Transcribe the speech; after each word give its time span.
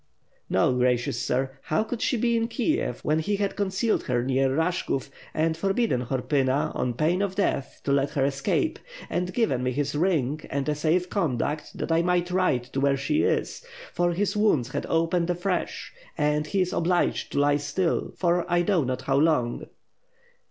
"No, 0.49 0.73
gracious 0.75 1.21
sir. 1.21 1.59
How 1.65 1.83
could 1.83 2.01
she 2.01 2.17
be 2.17 2.35
in 2.35 2.47
Kiev, 2.47 3.01
when 3.01 3.19
he 3.19 3.33
WITH 3.33 3.39
FIRE 3.39 3.45
AND 3.45 3.55
SWORD. 3.71 3.99
635 3.99 4.09
had 4.09 4.09
concealed 4.09 4.09
her 4.09 4.23
near 4.23 4.57
Rashkov, 4.57 5.09
and 5.35 5.55
forbidden 5.55 6.01
Horpyna, 6.05 6.71
on 6.75 6.95
pain 6.95 7.21
of 7.21 7.35
death, 7.35 7.81
to 7.83 7.91
let 7.91 8.09
her 8.09 8.25
escape; 8.25 8.79
and 9.11 9.31
given 9.31 9.61
me 9.61 9.71
his 9.71 9.93
ring 9.93 10.41
and 10.49 10.67
a 10.67 10.73
safe 10.73 11.07
conduct, 11.07 11.77
that 11.77 11.91
I 11.91 12.01
might 12.01 12.31
ride 12.31 12.63
to 12.73 12.79
where 12.79 12.97
she 12.97 13.21
is; 13.21 13.63
for 13.93 14.13
his 14.13 14.35
wounds 14.35 14.69
had 14.69 14.87
opened 14.87 15.29
afresh 15.29 15.93
and 16.17 16.47
he 16.47 16.61
is 16.61 16.73
obliged 16.73 17.33
to 17.33 17.39
lie 17.39 17.57
still, 17.57 18.11
for 18.17 18.43
I 18.49 18.63
know 18.63 18.83
not 18.83 19.03
how 19.03 19.17
long." 19.17 19.67